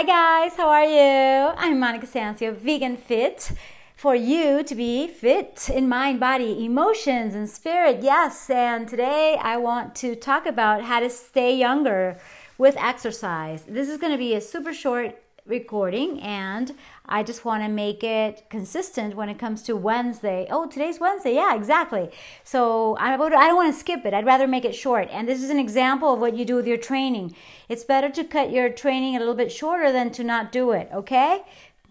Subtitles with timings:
[0.00, 1.52] Hi guys, how are you?
[1.58, 3.52] I'm Monica Sancio, Vegan Fit.
[3.96, 7.98] For you to be fit in mind, body, emotions, and spirit.
[8.02, 12.18] Yes, and today I want to talk about how to stay younger
[12.56, 13.62] with exercise.
[13.68, 16.72] This is going to be a super short recording and
[17.06, 20.46] I just want to make it consistent when it comes to Wednesday.
[20.50, 21.34] Oh, today's Wednesday.
[21.34, 22.10] Yeah, exactly.
[22.44, 24.14] So I would, I don't want to skip it.
[24.14, 25.08] I'd rather make it short.
[25.10, 27.34] And this is an example of what you do with your training.
[27.68, 30.88] It's better to cut your training a little bit shorter than to not do it,
[30.92, 31.42] okay?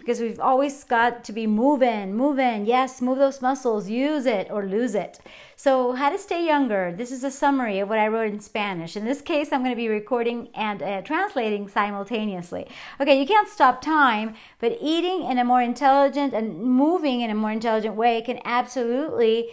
[0.10, 2.66] Because we've always got to be moving, moving.
[2.66, 5.20] Yes, move those muscles, use it or lose it.
[5.56, 6.92] So, how to stay younger.
[6.92, 8.98] This is a summary of what I wrote in Spanish.
[8.98, 12.66] In this case, I'm going to be recording and uh, translating simultaneously.
[13.00, 17.36] Okay, you can't stop time, but eating in a more intelligent and moving in a
[17.36, 19.50] more intelligent way can absolutely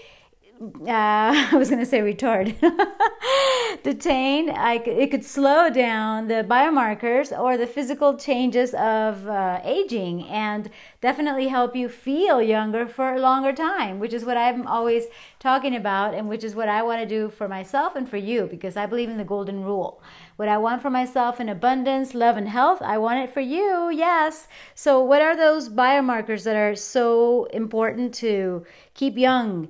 [0.61, 2.57] uh, I was going to say retard,
[3.83, 4.51] detain.
[4.51, 10.71] I, it could slow down the biomarkers or the physical changes of uh, aging and
[11.01, 15.05] definitely help you feel younger for a longer time, which is what I'm always
[15.39, 18.47] talking about and which is what I want to do for myself and for you
[18.47, 20.03] because I believe in the golden rule.
[20.37, 23.91] What I want for myself in abundance, love, and health, I want it for you,
[23.91, 24.49] yes.
[24.75, 29.69] So, what are those biomarkers that are so important to keep young?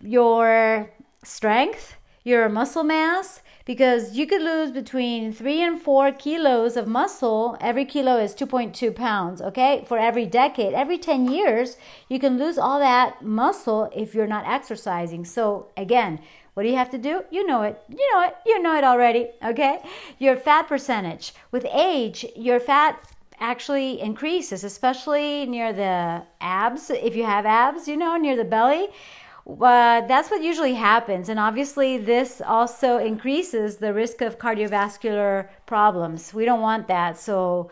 [0.00, 0.90] Your
[1.24, 7.56] strength, your muscle mass, because you could lose between three and four kilos of muscle.
[7.60, 9.84] Every kilo is 2.2 pounds, okay?
[9.86, 11.76] For every decade, every 10 years,
[12.08, 15.26] you can lose all that muscle if you're not exercising.
[15.26, 16.20] So, again,
[16.54, 17.24] what do you have to do?
[17.30, 17.78] You know it.
[17.90, 18.36] You know it.
[18.46, 19.80] You know it already, okay?
[20.18, 21.34] Your fat percentage.
[21.52, 22.98] With age, your fat
[23.38, 26.90] actually increases, especially near the abs.
[26.90, 28.88] If you have abs, you know, near the belly
[29.48, 31.28] that's what usually happens.
[31.28, 36.34] And obviously, this also increases the risk of cardiovascular problems.
[36.34, 37.18] We don't want that.
[37.18, 37.70] So,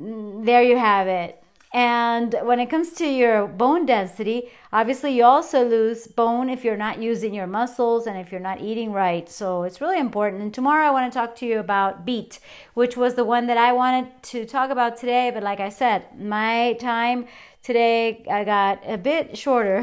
[0.00, 1.42] mm, there you have it.
[1.74, 6.78] And when it comes to your bone density, obviously you also lose bone if you're
[6.78, 9.28] not using your muscles and if you're not eating right.
[9.28, 10.40] So it's really important.
[10.40, 12.40] And tomorrow I want to talk to you about beet,
[12.72, 15.30] which was the one that I wanted to talk about today.
[15.32, 17.26] But like I said, my time
[17.68, 19.78] today I got a bit shorter.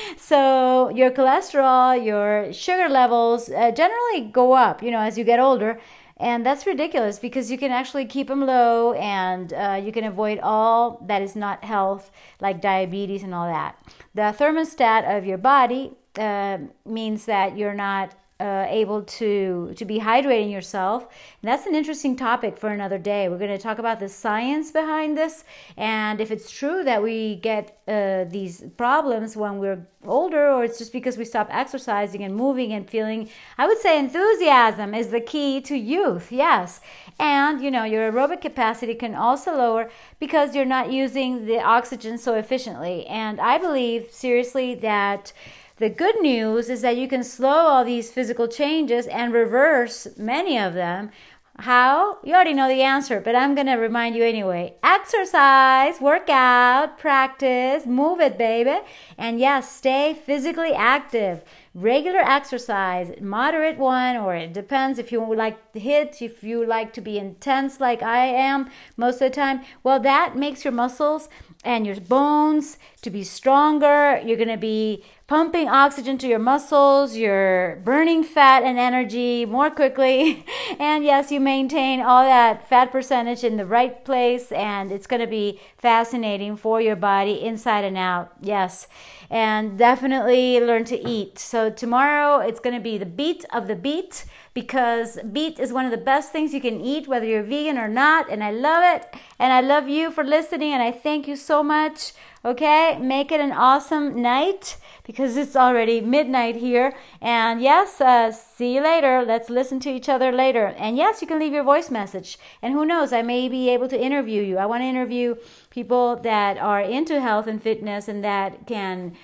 [0.16, 5.38] so your cholesterol, your sugar levels uh, generally go up, you know, as you get
[5.38, 5.78] older.
[6.16, 10.38] And that's ridiculous because you can actually keep them low and uh, you can avoid
[10.42, 12.10] all that is not health,
[12.40, 13.76] like diabetes and all that.
[14.14, 20.00] The thermostat of your body uh, means that you're not uh, able to to be
[20.00, 21.08] hydrating yourself.
[21.40, 23.28] And that's an interesting topic for another day.
[23.28, 25.44] We're going to talk about the science behind this,
[25.76, 30.78] and if it's true that we get uh, these problems when we're older, or it's
[30.78, 33.30] just because we stop exercising and moving and feeling.
[33.56, 36.30] I would say enthusiasm is the key to youth.
[36.30, 36.80] Yes,
[37.18, 42.18] and you know your aerobic capacity can also lower because you're not using the oxygen
[42.18, 43.06] so efficiently.
[43.06, 45.32] And I believe seriously that
[45.78, 50.58] the good news is that you can slow all these physical changes and reverse many
[50.58, 51.10] of them.
[51.58, 52.18] How?
[52.22, 54.74] You already know the answer, but I'm going to remind you anyway.
[54.82, 58.78] Exercise, workout, practice, move it, baby.
[59.16, 61.42] And yes, stay physically active.
[61.78, 66.94] Regular exercise, moderate one, or it depends if you like to HIIT, if you like
[66.94, 69.60] to be intense like I am most of the time.
[69.82, 71.28] Well, that makes your muscles
[71.66, 74.18] and your bones to be stronger.
[74.24, 79.70] You're going to be pumping oxygen to your muscles, you're burning fat and energy more
[79.70, 80.44] quickly.
[80.78, 85.20] And yes, you maintain all that fat percentage in the right place, and it's going
[85.20, 88.32] to be fascinating for your body inside and out.
[88.42, 88.88] Yes.
[89.30, 91.38] And definitely learn to eat.
[91.66, 95.84] So, tomorrow it's going to be the beat of the beat because beet is one
[95.84, 98.30] of the best things you can eat, whether you're vegan or not.
[98.30, 99.12] And I love it.
[99.40, 100.72] And I love you for listening.
[100.72, 102.12] And I thank you so much.
[102.44, 106.94] Okay, make it an awesome night because it's already midnight here.
[107.20, 109.24] And yes, uh, see you later.
[109.26, 110.74] Let's listen to each other later.
[110.76, 112.38] And yes, you can leave your voice message.
[112.60, 114.58] And who knows, I may be able to interview you.
[114.58, 115.36] I want to interview
[115.70, 119.16] people that are into health and fitness and that can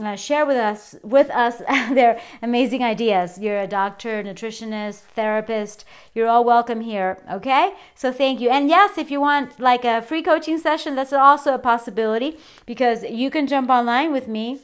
[0.00, 1.58] uh, share with us with us
[1.94, 3.38] their amazing ideas.
[3.38, 5.84] You're a doctor, nutritionist, therapist.
[6.14, 7.22] You're all welcome here.
[7.30, 8.48] Okay, so thank you.
[8.48, 13.02] And yes, if you want like a free coaching session, that's also a possibility because
[13.04, 14.60] you can jump online with me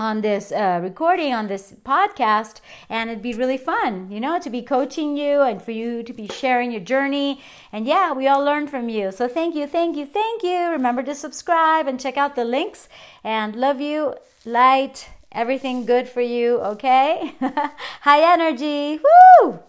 [0.00, 4.48] on this uh, recording on this podcast and it'd be really fun you know to
[4.48, 7.40] be coaching you and for you to be sharing your journey.
[7.72, 9.10] And yeah we all learn from you.
[9.10, 10.70] So thank you thank you thank you.
[10.70, 12.88] Remember to subscribe and check out the links.
[13.24, 14.14] And love you.
[14.44, 15.08] Light.
[15.32, 17.34] Everything good for you okay?
[18.02, 19.00] High energy.
[19.42, 19.60] Woo